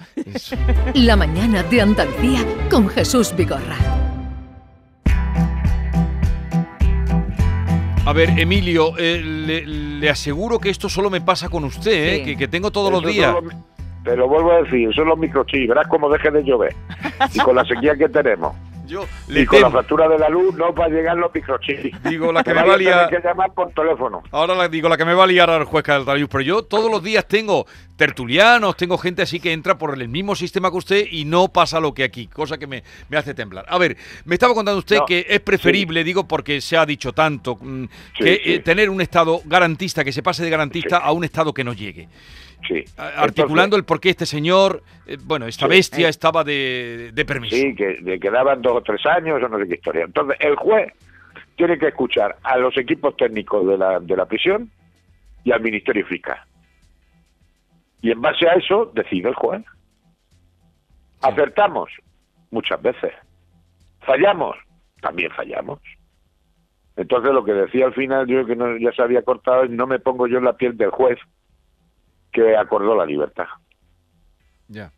La 0.95 1.17
mañana 1.17 1.63
de 1.65 1.81
Andalucía 1.81 2.41
con 2.71 2.89
Jesús 2.89 3.35
Vigorra. 3.37 3.77
A 8.07 8.13
ver, 8.15 8.31
Emilio, 8.39 8.95
eh, 8.97 9.21
le, 9.23 10.09
aseguro 10.11 10.59
que 10.59 10.71
esto 10.71 10.89
solo 10.89 11.11
me 11.11 11.21
pasa 11.21 11.49
con 11.49 11.65
usted, 11.65 12.37
que, 12.37 12.49
tengo 12.49 12.71
todos 12.71 12.91
los 12.91 13.07
días. 13.07 13.37
Te 14.05 14.17
lo 14.17 14.29
vuelvo 14.29 14.53
a 14.53 14.63
decir, 14.63 14.93
son 14.95 15.09
los 15.09 15.19
microchips, 15.19 15.69
verás 15.69 15.87
cómo 15.89 16.09
deje 16.09 16.31
de 16.31 16.43
llover. 16.43 16.75
Y 17.35 17.39
con 17.41 17.57
la 17.57 17.65
sequía 17.65 17.97
que 17.97 18.09
tenemos 18.09 18.55
y 19.29 19.47
con 19.47 19.61
la 19.61 19.71
factura 19.71 20.09
de 20.09 20.19
la 20.19 20.29
luz 20.29 20.55
no 20.55 20.75
va 20.75 20.87
a 20.87 20.89
llegar 20.89 21.17
los 21.17 21.33
microchips. 21.35 22.03
Digo, 22.05 22.33
la 22.33 22.43
que 22.45 22.55
me 22.55 22.63
va 22.63 22.75
a 22.75 22.77
liar... 22.77 23.11
que 23.11 23.21
llamar 23.21 23.53
por 23.53 23.73
teléfono. 23.73 24.23
Ahora 24.31 24.55
la, 24.55 24.69
digo, 24.69 24.89
la 24.89 24.97
que 24.97 25.05
me 25.05 25.15
va 25.15 25.25
a 25.25 25.27
liar 25.27 25.51
al 25.51 25.65
juez 25.65 25.85
Calatayud, 25.85 26.29
pero 26.29 26.43
yo 26.43 26.63
todos 26.63 26.91
los 26.91 27.03
días 27.03 27.27
tengo 27.27 27.67
tertulianos, 27.97 28.77
tengo 28.77 28.97
gente 28.97 29.23
así 29.23 29.41
que 29.41 29.53
entra 29.53 29.77
por 29.77 30.01
el 30.01 30.09
mismo 30.09 30.35
sistema 30.35 30.71
que 30.71 30.77
usted 30.79 31.07
y 31.11 31.25
no 31.25 31.49
pasa 31.49 31.81
lo 31.81 31.93
que 31.93 32.03
aquí, 32.03 32.27
cosa 32.27 32.59
que 32.59 32.67
me, 32.67 32.83
hace 33.15 33.35
temblar. 33.35 33.67
A 33.69 33.79
ver, 33.79 33.97
me 34.25 34.35
estaba 34.35 34.55
contando 34.55 34.79
usted 34.79 35.01
que 35.07 35.27
es 35.29 35.41
preferible, 35.41 36.03
digo, 36.03 36.27
porque 36.27 36.61
se 36.61 36.77
ha 36.77 36.87
dicho 36.87 37.13
tanto, 37.13 37.57
mm, 37.61 37.85
que 38.17 38.41
eh, 38.45 38.59
tener 38.61 38.89
un 38.89 39.01
Estado 39.01 39.41
garantista, 39.45 40.03
que 40.05 40.13
se 40.13 40.23
pase 40.23 40.43
de 40.43 40.51
garantista 40.51 40.99
a 40.99 41.13
un 41.13 41.25
Estado 41.25 41.53
que 41.53 41.65
no 41.65 41.73
llegue. 41.73 42.09
Sí. 42.67 42.85
Articulando 42.97 43.77
el 43.77 43.85
por 43.85 44.01
qué 44.01 44.11
este 44.11 44.27
señor, 44.27 44.83
eh, 45.07 45.17
bueno, 45.23 45.47
esta 45.47 45.67
bestia 45.67 46.09
estaba 46.09 46.45
de, 46.45 47.13
permiso. 47.27 47.57
Sí, 47.57 47.75
que, 47.75 48.19
quedaban 48.21 48.63
dos 48.63 48.80
o 48.81 48.83
tres 48.83 49.05
años 49.07 49.43
o 49.43 49.49
no 49.49 49.59
sé 49.59 49.69
qué 49.69 49.75
historia. 49.75 50.05
Entonces, 50.05 50.37
el 50.41 50.57
juez 50.57 50.93
tiene 51.57 51.79
que 51.79 51.89
escuchar 51.89 52.37
a 52.43 52.57
los 52.57 52.77
equipos 52.77 53.17
técnicos 53.17 53.67
de 53.67 53.79
la, 53.79 54.01
de 54.01 54.17
la 54.17 54.27
prisión 54.27 54.71
y 55.45 55.53
al 55.53 55.61
Ministerio 55.61 56.07
Fiscal. 56.07 56.39
Y 58.03 58.11
en 58.11 58.21
base 58.21 58.49
a 58.49 58.55
eso 58.55 58.91
decide 58.95 59.29
el 59.29 59.35
juez. 59.35 59.63
Acertamos 61.23 61.91
muchas 62.51 62.81
veces. 62.81 63.13
Fallamos, 64.01 64.57
también 65.03 65.31
fallamos. 65.33 65.81
Entonces 66.97 67.33
lo 67.33 67.45
que 67.45 67.53
decía 67.53 67.87
al 67.87 67.95
final, 67.95 68.27
yo 68.27 68.45
que 68.47 68.57
no, 68.57 68.77
ya 68.77 68.93
se 68.93 69.03
había 69.03 69.23
cortado, 69.23 69.65
es 69.65 69.71
no 69.71 69.87
me 69.87 69.99
pongo 69.99 70.27
yo 70.27 70.39
en 70.39 70.45
la 70.45 70.55
piel 70.55 70.77
del 70.77 70.91
juez 70.91 71.19
que 72.33 72.57
acordó 72.57 72.95
la 72.95 73.07
libertad. 73.07 73.47
Ya. 74.69 74.93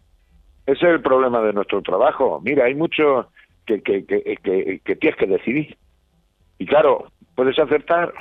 Ese 0.66 0.86
es 0.86 0.94
el 0.94 1.02
problema 1.02 1.40
de 1.42 1.52
nuestro 1.52 1.82
trabajo. 1.82 2.40
Mira, 2.42 2.66
hay 2.66 2.74
mucho 2.74 3.30
que, 3.80 4.04
que, 4.04 4.22
que, 4.42 4.80
que, 4.84 4.96
tienes 4.96 5.18
que 5.18 5.26
decidir. 5.26 5.76
Y 6.58 6.66
claro, 6.66 7.10
puedes 7.34 7.58
acertar 7.58 8.12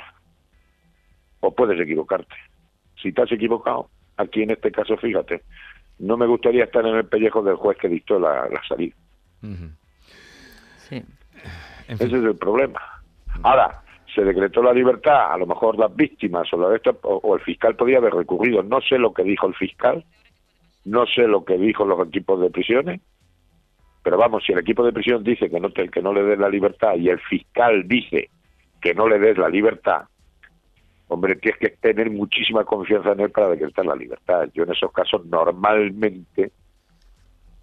o 1.40 1.54
puedes 1.54 1.80
equivocarte. 1.80 2.34
Si 3.00 3.12
te 3.12 3.22
has 3.22 3.32
equivocado, 3.32 3.90
aquí 4.16 4.42
en 4.42 4.52
este 4.52 4.70
caso, 4.70 4.96
fíjate, 4.96 5.42
no 5.98 6.16
me 6.16 6.26
gustaría 6.26 6.64
estar 6.64 6.86
en 6.86 6.96
el 6.96 7.06
pellejo 7.06 7.42
del 7.42 7.56
juez 7.56 7.76
que 7.78 7.88
dictó 7.88 8.18
la, 8.18 8.48
salida. 8.68 8.94
Sí. 10.88 11.02
Ese 11.88 12.04
es 12.04 12.12
el 12.12 12.36
problema. 12.36 12.80
Ahora, 13.42 13.82
se 14.14 14.22
decretó 14.22 14.62
la 14.62 14.72
libertad, 14.72 15.32
a 15.32 15.38
lo 15.38 15.46
mejor 15.46 15.78
las 15.78 15.94
víctimas 15.94 16.52
o, 16.52 16.56
la 16.56 16.80
o, 17.02 17.34
el 17.34 17.42
fiscal 17.42 17.76
podía 17.76 17.98
haber 17.98 18.14
recurrido. 18.14 18.62
No 18.62 18.80
sé 18.80 18.98
lo 18.98 19.12
que 19.12 19.24
dijo 19.24 19.46
el 19.46 19.54
fiscal, 19.54 20.04
no 20.84 21.06
sé 21.06 21.26
lo 21.26 21.44
que 21.44 21.56
dijo 21.56 21.84
los 21.84 22.06
equipos 22.06 22.40
de 22.40 22.50
prisiones, 22.50 23.00
pero 24.02 24.18
vamos, 24.18 24.44
si 24.44 24.52
el 24.52 24.58
equipo 24.58 24.84
de 24.84 24.92
prisión 24.92 25.22
dice 25.22 25.48
que 25.48 25.60
no, 25.60 25.72
que 25.72 26.02
no 26.02 26.12
le 26.12 26.22
des 26.24 26.38
la 26.38 26.48
libertad 26.48 26.96
y 26.96 27.08
el 27.08 27.20
fiscal 27.20 27.86
dice 27.86 28.30
que 28.80 28.94
no 28.94 29.08
le 29.08 29.18
des 29.18 29.38
la 29.38 29.48
libertad, 29.48 30.02
hombre, 31.08 31.36
tienes 31.36 31.60
que 31.60 31.68
tener 31.70 32.10
muchísima 32.10 32.64
confianza 32.64 33.12
en 33.12 33.20
él 33.20 33.30
para 33.30 33.50
decretar 33.50 33.86
la 33.86 33.94
libertad. 33.94 34.48
Yo 34.54 34.64
en 34.64 34.72
esos 34.72 34.90
casos 34.92 35.24
normalmente 35.26 36.50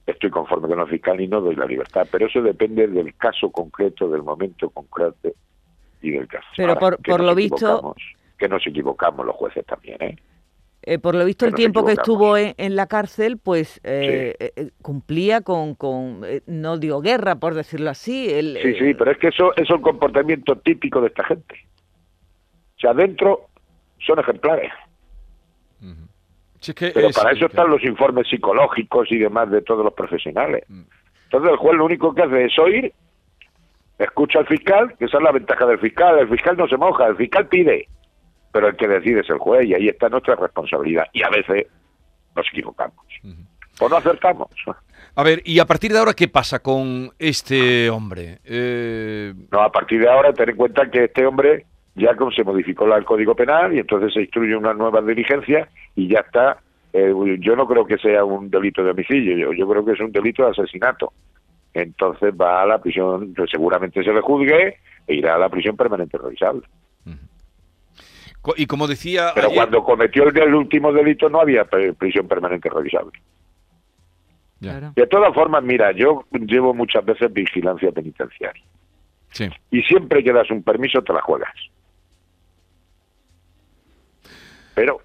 estoy 0.05 0.29
conforme 0.29 0.67
con 0.67 0.79
el 0.79 0.87
fiscal 0.87 1.19
y 1.19 1.27
no 1.27 1.41
doy 1.41 1.55
la 1.55 1.65
libertad, 1.65 2.07
pero 2.11 2.27
eso 2.27 2.41
depende 2.41 2.87
del 2.87 3.15
caso 3.15 3.51
concreto, 3.51 4.09
del 4.09 4.23
momento 4.23 4.69
concreto 4.69 5.31
y 6.01 6.11
del 6.11 6.27
caso. 6.27 6.47
Pero 6.55 6.75
por, 6.75 7.21
lo 7.21 7.35
visto... 7.35 7.95
Que 8.37 8.47
nos 8.47 8.65
equivocamos 8.65 9.25
los 9.25 9.35
jueces 9.35 9.65
también, 9.65 10.01
¿eh? 10.01 10.15
Eh 10.81 10.99
por 10.99 11.15
lo 11.15 11.25
visto, 11.25 11.45
el 11.45 11.53
tiempo 11.53 11.85
que 11.85 11.93
estuvo 11.93 12.37
en, 12.37 12.75
la 12.75 12.87
cárcel, 12.87 13.37
pues 13.37 13.79
eh, 13.83 14.35
eh, 14.39 14.69
cumplía 14.81 15.41
con, 15.41 15.75
con 15.75 16.21
no 16.47 16.77
digo 16.77 17.01
guerra, 17.01 17.35
por 17.35 17.53
decirlo 17.53 17.89
así. 17.89 18.29
El, 18.31 18.57
sí, 18.61 18.73
sí, 18.75 18.93
pero 18.93 19.11
es 19.11 19.17
que 19.17 19.27
eso, 19.27 19.53
es 19.55 19.69
el 19.69 19.81
comportamiento 19.81 20.55
típico 20.57 21.01
de 21.01 21.07
esta 21.07 21.23
gente. 21.25 21.55
O 22.77 22.79
sea, 22.79 22.91
adentro 22.91 23.47
son 24.05 24.19
ejemplares. 24.19 24.71
pero 26.93 27.09
para 27.11 27.31
eso 27.31 27.47
están 27.47 27.69
los 27.69 27.83
informes 27.83 28.27
psicológicos 28.29 29.11
y 29.11 29.17
demás 29.17 29.51
de 29.51 29.61
todos 29.61 29.83
los 29.83 29.93
profesionales. 29.93 30.63
Mm. 30.67 30.83
Entonces 31.25 31.51
el 31.51 31.57
juez 31.57 31.77
lo 31.77 31.85
único 31.85 32.15
que 32.15 32.23
hace 32.23 32.45
es 32.45 32.57
oír 32.57 32.93
escucha 33.99 34.39
al 34.39 34.47
fiscal, 34.47 34.95
que 34.97 35.05
esa 35.05 35.17
es 35.17 35.23
la 35.23 35.31
ventaja 35.31 35.65
del 35.65 35.79
fiscal, 35.79 36.17
el 36.19 36.29
fiscal 36.29 36.57
no 36.57 36.67
se 36.67 36.77
moja, 36.77 37.07
el 37.07 37.17
fiscal 37.17 37.47
pide, 37.47 37.87
pero 38.51 38.67
el 38.67 38.75
que 38.75 38.87
decide 38.87 39.21
es 39.21 39.29
el 39.29 39.37
juez 39.37 39.65
y 39.65 39.73
ahí 39.73 39.87
está 39.87 40.09
nuestra 40.09 40.35
responsabilidad 40.35 41.05
y 41.13 41.23
a 41.23 41.29
veces 41.29 41.67
nos 42.35 42.47
equivocamos 42.47 43.05
o 43.81 43.87
no 43.87 43.95
acertamos. 43.95 44.49
A 45.15 45.23
ver, 45.23 45.41
¿y 45.45 45.59
a 45.59 45.65
partir 45.65 45.91
de 45.91 45.99
ahora 45.99 46.13
qué 46.13 46.27
pasa 46.27 46.59
con 46.59 47.11
este 47.17 47.89
hombre? 47.89 48.39
Eh, 48.43 49.33
no, 49.51 49.61
a 49.61 49.71
partir 49.71 50.01
de 50.01 50.09
ahora 50.09 50.33
ten 50.33 50.49
en 50.49 50.55
cuenta 50.55 50.89
que 50.89 51.05
este 51.05 51.25
hombre 51.25 51.65
ya 51.95 52.15
se 52.35 52.43
modificó 52.43 52.93
el 52.93 53.05
Código 53.05 53.35
Penal 53.35 53.73
y 53.73 53.79
entonces 53.79 54.13
se 54.13 54.21
instruye 54.21 54.55
una 54.55 54.73
nueva 54.73 55.01
diligencia 55.01 55.69
y 55.95 56.07
ya 56.07 56.19
está. 56.19 56.57
Eh, 56.91 57.13
yo 57.39 57.55
no 57.55 57.67
creo 57.67 57.85
que 57.85 57.97
sea 57.97 58.23
un 58.25 58.49
delito 58.49 58.83
de 58.83 58.91
homicidio, 58.91 59.37
yo, 59.37 59.53
yo 59.53 59.67
creo 59.69 59.85
que 59.85 59.93
es 59.93 59.99
un 59.99 60.11
delito 60.11 60.43
de 60.43 60.51
asesinato 60.51 61.13
entonces 61.73 62.33
va 62.39 62.63
a 62.63 62.65
la 62.65 62.79
prisión, 62.79 63.33
seguramente 63.49 64.03
se 64.03 64.13
le 64.13 64.21
juzgue 64.21 64.77
e 65.07 65.15
irá 65.15 65.35
a 65.35 65.39
la 65.39 65.49
prisión 65.49 65.75
permanente 65.75 66.17
revisable. 66.17 66.63
Y 68.55 68.65
como 68.65 68.87
decía... 68.87 69.31
Pero 69.35 69.49
cuando 69.51 69.83
cometió 69.83 70.23
el, 70.23 70.53
último 70.55 70.93
delito 70.93 71.29
no 71.29 71.41
había 71.41 71.65
prisión 71.65 72.27
permanente 72.27 72.69
revisable. 72.69 73.19
De 74.59 75.07
todas 75.07 75.33
formas, 75.33 75.63
mira, 75.63 75.91
yo 75.91 76.25
llevo 76.31 76.73
muchas 76.73 77.05
veces 77.05 77.31
vigilancia 77.31 77.91
penitenciaria. 77.91 78.63
Y 79.71 79.81
siempre 79.83 80.23
que 80.23 80.33
das 80.33 80.49
un 80.51 80.63
permiso 80.63 81.01
te 81.01 81.13
la 81.13 81.21
juegas. 81.21 81.53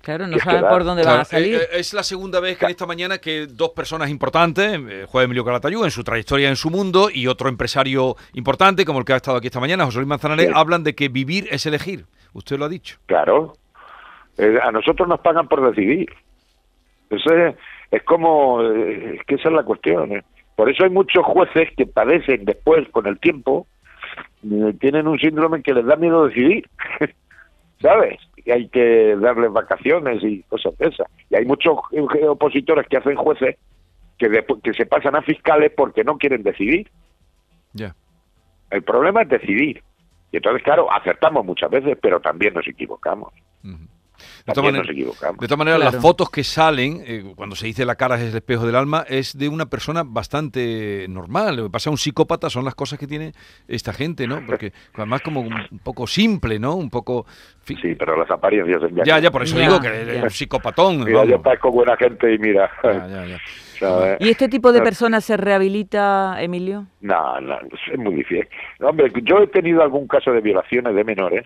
Claro, 0.00 0.26
no 0.26 0.38
sabe 0.38 0.60
por 0.68 0.84
dónde 0.84 1.02
va 1.02 1.20
a 1.20 1.24
salir. 1.24 1.54
Eh, 1.56 1.58
eh, 1.62 1.78
es 1.78 1.94
la 1.94 2.02
segunda 2.02 2.40
vez 2.40 2.58
que 2.58 2.64
en 2.64 2.70
esta 2.70 2.86
mañana 2.86 3.18
que 3.18 3.46
dos 3.46 3.70
personas 3.70 4.10
importantes, 4.10 4.80
eh, 4.88 5.06
Juan 5.08 5.24
Emilio 5.24 5.44
Calatayú 5.44 5.84
en 5.84 5.90
su 5.90 6.04
trayectoria 6.04 6.48
en 6.48 6.56
su 6.56 6.70
mundo 6.70 7.08
y 7.12 7.26
otro 7.26 7.48
empresario 7.48 8.16
importante 8.34 8.84
como 8.84 8.98
el 8.98 9.04
que 9.04 9.12
ha 9.12 9.16
estado 9.16 9.36
aquí 9.36 9.48
esta 9.48 9.60
mañana, 9.60 9.84
José 9.84 9.98
Luis 9.98 10.08
Manzanares, 10.08 10.50
hablan 10.54 10.84
de 10.84 10.94
que 10.94 11.08
vivir 11.08 11.48
es 11.50 11.66
elegir. 11.66 12.04
Usted 12.32 12.58
lo 12.58 12.64
ha 12.64 12.68
dicho. 12.68 12.98
Claro. 13.06 13.54
a 14.38 14.72
nosotros 14.72 15.08
nos 15.08 15.20
pagan 15.20 15.48
por 15.48 15.70
decidir. 15.70 16.12
Eso 17.10 17.34
es, 17.34 17.54
es 17.90 18.02
como 18.02 18.62
es 18.62 19.24
que 19.26 19.36
esa 19.36 19.48
es 19.48 19.54
la 19.54 19.62
cuestión. 19.62 20.22
Por 20.56 20.70
eso 20.70 20.84
hay 20.84 20.90
muchos 20.90 21.24
jueces 21.24 21.68
que 21.76 21.86
padecen 21.86 22.44
después 22.44 22.88
con 22.90 23.06
el 23.06 23.18
tiempo 23.18 23.66
tienen 24.80 25.06
un 25.06 25.18
síndrome 25.18 25.62
que 25.62 25.74
les 25.74 25.86
da 25.86 25.96
miedo 25.96 26.26
decidir. 26.26 26.68
¿Sabes? 27.84 28.18
que 28.42 28.52
hay 28.52 28.68
que 28.68 29.14
darles 29.16 29.52
vacaciones 29.52 30.22
y 30.22 30.42
cosas 30.44 30.76
de 30.78 30.88
esas. 30.88 31.06
Y 31.30 31.36
hay 31.36 31.44
muchos 31.44 31.78
opositores 32.28 32.86
que 32.88 32.96
hacen 32.96 33.16
jueces 33.16 33.56
que, 34.18 34.44
que 34.62 34.72
se 34.74 34.86
pasan 34.86 35.16
a 35.16 35.22
fiscales 35.22 35.72
porque 35.76 36.02
no 36.02 36.16
quieren 36.18 36.42
decidir. 36.42 36.90
Ya. 37.72 37.94
El 38.70 38.82
problema 38.82 39.22
es 39.22 39.28
decidir. 39.28 39.82
Y 40.32 40.36
entonces, 40.36 40.62
claro, 40.62 40.92
acertamos 40.92 41.44
muchas 41.44 41.70
veces, 41.70 41.96
pero 42.00 42.20
también 42.20 42.54
nos 42.54 42.66
equivocamos. 42.66 43.32
De 44.46 44.52
todas 44.52 45.58
maneras, 45.58 45.80
las 45.80 45.96
fotos 45.96 46.30
que 46.30 46.44
salen, 46.44 47.02
eh, 47.06 47.32
cuando 47.34 47.56
se 47.56 47.66
dice 47.66 47.84
la 47.84 47.96
cara 47.96 48.16
es 48.16 48.30
el 48.30 48.36
espejo 48.36 48.66
del 48.66 48.74
alma, 48.74 49.04
es 49.08 49.36
de 49.36 49.48
una 49.48 49.66
persona 49.66 50.02
bastante 50.04 51.06
normal. 51.08 51.56
Lo 51.56 51.64
que 51.64 51.70
pasa 51.70 51.90
un 51.90 51.98
psicópata 51.98 52.50
son 52.50 52.64
las 52.64 52.74
cosas 52.74 52.98
que 52.98 53.06
tiene 53.06 53.32
esta 53.68 53.92
gente, 53.92 54.26
¿no? 54.26 54.44
Porque 54.46 54.72
además 54.94 55.22
como 55.22 55.40
un, 55.40 55.80
poco 55.82 56.06
simple, 56.06 56.58
¿no? 56.58 56.74
Un 56.74 56.90
poco... 56.90 57.26
Sí, 57.64 57.94
pero 57.98 58.16
las 58.16 58.30
apariencias... 58.30 58.82
Ya, 58.92 59.04
ya, 59.04 59.18
ya 59.18 59.30
por 59.30 59.42
eso 59.42 59.58
digo 59.58 59.80
que 59.80 60.16
es 60.16 60.22
un 60.22 60.30
psicopatón. 60.30 61.04
Mira, 61.04 61.24
yo 61.24 61.40
parezco 61.40 61.70
buena 61.70 61.96
gente 61.96 62.34
y 62.34 62.38
mira... 62.38 62.70
¿Y 64.20 64.28
este 64.28 64.48
tipo 64.48 64.72
de 64.72 64.80
personas 64.80 65.24
se 65.24 65.36
rehabilita, 65.36 66.36
Emilio? 66.40 66.86
No, 67.00 67.40
no, 67.40 67.58
es 67.92 67.98
muy 67.98 68.14
difícil. 68.14 68.48
Hombre, 68.80 69.10
yo 69.22 69.40
he 69.40 69.46
tenido 69.48 69.82
algún 69.82 70.06
caso 70.06 70.32
de 70.32 70.40
violaciones 70.40 70.94
de 70.94 71.04
menores 71.04 71.44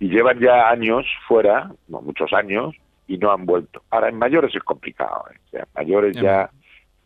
y 0.00 0.08
llevan 0.08 0.38
ya 0.38 0.68
años 0.68 1.06
fuera, 1.26 1.70
no 1.88 2.00
muchos 2.00 2.32
años, 2.32 2.74
y 3.06 3.18
no 3.18 3.32
han 3.32 3.46
vuelto. 3.46 3.82
Ahora, 3.90 4.08
en 4.08 4.18
mayores 4.18 4.54
es 4.54 4.62
complicado, 4.62 5.24
¿eh? 5.32 5.38
o 5.46 5.50
sea, 5.50 5.60
en 5.60 5.68
mayores 5.74 6.16
ya 6.16 6.50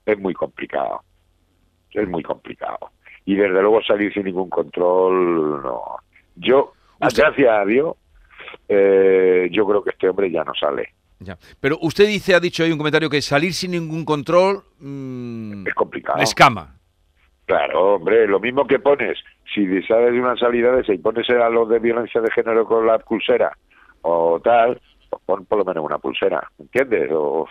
es 0.04 0.18
muy 0.18 0.34
complicado, 0.34 1.02
es 1.90 2.08
muy 2.08 2.22
complicado. 2.22 2.90
y 3.24 3.36
desde 3.36 3.60
luego 3.60 3.80
salir 3.82 4.12
sin 4.12 4.24
ningún 4.24 4.50
control, 4.50 5.62
no. 5.62 5.82
Yo, 6.34 6.72
gracias 6.98 7.48
a 7.48 7.64
Dios, 7.64 7.96
eh, 8.68 9.48
yo 9.52 9.66
creo 9.66 9.84
que 9.84 9.90
este 9.90 10.08
hombre 10.08 10.30
ya 10.30 10.42
no 10.44 10.52
sale. 10.54 10.88
Ya. 11.20 11.38
Pero 11.60 11.78
usted 11.80 12.06
dice, 12.08 12.34
ha 12.34 12.40
dicho 12.40 12.64
ahí 12.64 12.72
un 12.72 12.78
comentario 12.78 13.08
que 13.08 13.22
salir 13.22 13.54
sin 13.54 13.70
ningún 13.70 14.04
control 14.04 14.64
mm, 14.80 15.68
es 15.68 15.74
complicado. 15.74 16.20
Escama. 16.20 16.81
Claro, 17.52 17.96
hombre, 17.96 18.26
lo 18.26 18.40
mismo 18.40 18.66
que 18.66 18.78
pones, 18.78 19.18
si 19.52 19.66
sales 19.82 20.14
de 20.14 20.20
una 20.20 20.34
salida 20.38 20.72
de 20.72 20.80
esa 20.80 20.94
y 20.94 20.98
pones 20.98 21.28
a 21.28 21.50
los 21.50 21.68
de 21.68 21.80
violencia 21.80 22.22
de 22.22 22.30
género 22.30 22.64
con 22.64 22.86
la 22.86 22.98
pulsera 22.98 23.54
o 24.00 24.40
tal, 24.40 24.80
pues 25.10 25.22
pon 25.26 25.44
por 25.44 25.58
lo 25.58 25.64
menos 25.66 25.84
una 25.84 25.98
pulsera, 25.98 26.50
¿entiendes? 26.58 27.10
O, 27.12 27.46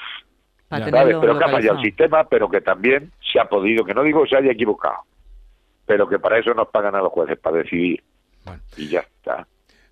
Pero 0.71 1.37
que 1.37 1.43
ha 1.43 1.49
fallado 1.49 1.77
el 1.77 1.85
sistema, 1.85 2.23
pero 2.23 2.49
que 2.49 2.61
también 2.61 3.11
se 3.31 3.39
ha 3.39 3.45
podido, 3.45 3.85
que 3.85 3.93
no 3.93 4.01
digo 4.01 4.23
que 4.23 4.29
se 4.29 4.37
haya 4.37 4.51
equivocado, 4.53 5.03
pero 5.85 6.09
que 6.09 6.17
para 6.17 6.39
eso 6.39 6.51
nos 6.55 6.69
pagan 6.69 6.95
a 6.95 7.01
los 7.01 7.11
jueces, 7.11 7.37
para 7.37 7.57
decidir. 7.57 8.01
Y 8.77 8.87
ya 8.87 9.01
está. 9.01 9.45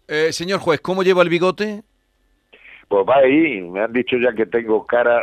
Eh, 0.07 0.33
señor 0.33 0.59
juez, 0.59 0.81
¿cómo 0.81 1.03
lleva 1.03 1.21
el 1.21 1.29
bigote? 1.29 1.83
Pues 2.87 3.05
va 3.07 3.17
ahí, 3.17 3.61
me 3.61 3.81
han 3.81 3.93
dicho 3.93 4.17
ya 4.17 4.33
que 4.33 4.47
tengo 4.47 4.87
cara, 4.87 5.21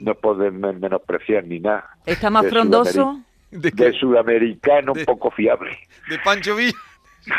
no 0.00 0.12
pueden 0.16 0.58
menospreciar 0.58 1.44
ni 1.44 1.60
nada. 1.60 1.88
¿Está 2.04 2.30
más 2.30 2.48
frondoso? 2.48 3.22
¿De, 3.52 3.92
sudamericano 3.92 4.94
poco 5.04 5.30
fiable. 5.30 5.78
¿De 6.08 6.18
Pancho 6.18 6.56
Villa? 6.56 6.72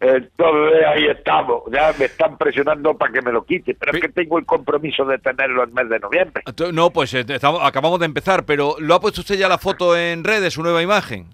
Entonces 0.00 0.86
ahí 0.86 1.06
estamos, 1.06 1.64
ya 1.72 1.92
me 1.98 2.06
están 2.06 2.38
presionando 2.38 2.96
para 2.96 3.12
que 3.12 3.20
me 3.22 3.32
lo 3.32 3.44
quite, 3.44 3.74
pero 3.74 3.92
es 3.92 4.00
que 4.00 4.08
tengo 4.08 4.38
el 4.38 4.46
compromiso 4.46 5.04
de 5.04 5.18
tenerlo 5.18 5.62
el 5.64 5.72
mes 5.72 5.88
de 5.88 5.98
noviembre. 5.98 6.42
No, 6.72 6.90
pues 6.90 7.12
eh, 7.14 7.26
acabamos 7.60 7.98
de 8.00 8.06
empezar, 8.06 8.44
pero 8.44 8.76
¿lo 8.78 8.94
ha 8.94 9.00
puesto 9.00 9.20
usted 9.22 9.36
ya 9.36 9.48
la 9.48 9.58
foto 9.58 9.96
en 9.96 10.22
redes, 10.24 10.54
su 10.54 10.62
nueva 10.62 10.82
imagen? 10.82 11.26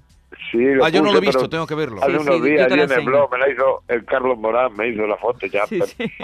Sí, 0.51 0.59
lo 0.59 0.85
ah, 0.85 0.89
yo 0.91 1.03
no 1.03 1.13
lo 1.13 1.19
he 1.19 1.21
visto, 1.21 1.49
tengo 1.49 1.67
que 1.67 1.75
verlo. 1.75 2.03
Hace 2.03 2.19
unos 2.19 2.43
días 2.43 2.71
allí 2.71 2.81
en 2.81 2.93
el 2.93 3.05
blog 3.05 3.33
me 3.33 3.39
la 3.39 3.51
hizo 3.51 3.83
el 3.89 4.05
Carlos 4.05 4.39
Morán, 4.39 4.75
me 4.77 4.89
hizo 4.89 5.05
la 5.07 5.17
foto 5.17 5.47
ya. 5.47 5.63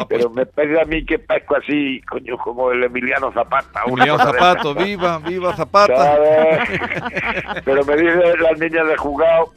pero, 0.08 0.30
me 0.30 0.46
pide 0.46 0.80
a 0.80 0.84
mí 0.84 1.04
que 1.04 1.18
parezco 1.18 1.56
así, 1.56 2.00
coño, 2.02 2.38
como 2.38 2.70
el 2.70 2.84
Emiliano 2.84 3.32
Zapata. 3.32 3.82
Emiliano 3.84 4.18
Zapata, 4.18 4.72
viva, 4.74 5.18
viva 5.18 5.56
Zapata. 5.56 6.18
pero 7.64 7.84
me 7.84 7.96
dice 7.96 8.36
las 8.38 8.58
niñas 8.60 8.86
de 8.86 8.96
jugado, 8.96 9.52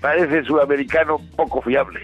parece 0.00 0.44
sudamericano 0.44 1.18
poco 1.34 1.62
fiable. 1.62 2.00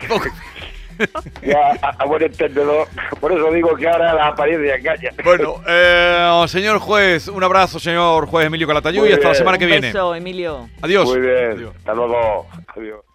Ya, 1.43 1.73
a, 1.99 2.05
buen 2.05 2.23
entendedor. 2.23 2.89
Por 3.21 3.33
eso 3.33 3.51
digo 3.53 3.75
que 3.77 3.89
ahora 3.89 4.15
la 4.15 4.29
apariencia 4.29 4.77
engaña. 4.77 5.11
Bueno, 5.25 5.57
eh, 5.67 6.45
señor 6.49 6.79
juez, 6.79 7.29
un 7.29 7.43
abrazo, 7.43 7.79
señor 7.79 8.27
juez 8.27 8.47
Emilio 8.47 8.67
Calatayud, 8.67 9.07
y 9.07 9.13
hasta 9.13 9.29
la 9.29 9.35
semana 9.35 9.59
que 9.59 9.67
viene. 9.67 9.89
Un 9.89 9.93
beso, 9.93 10.15
Emilio. 10.15 10.69
Adiós. 10.83 11.09
Muy 11.09 11.21
bien. 11.21 11.71
Hasta 11.79 11.95
luego. 11.95 12.47
Adiós. 12.77 13.10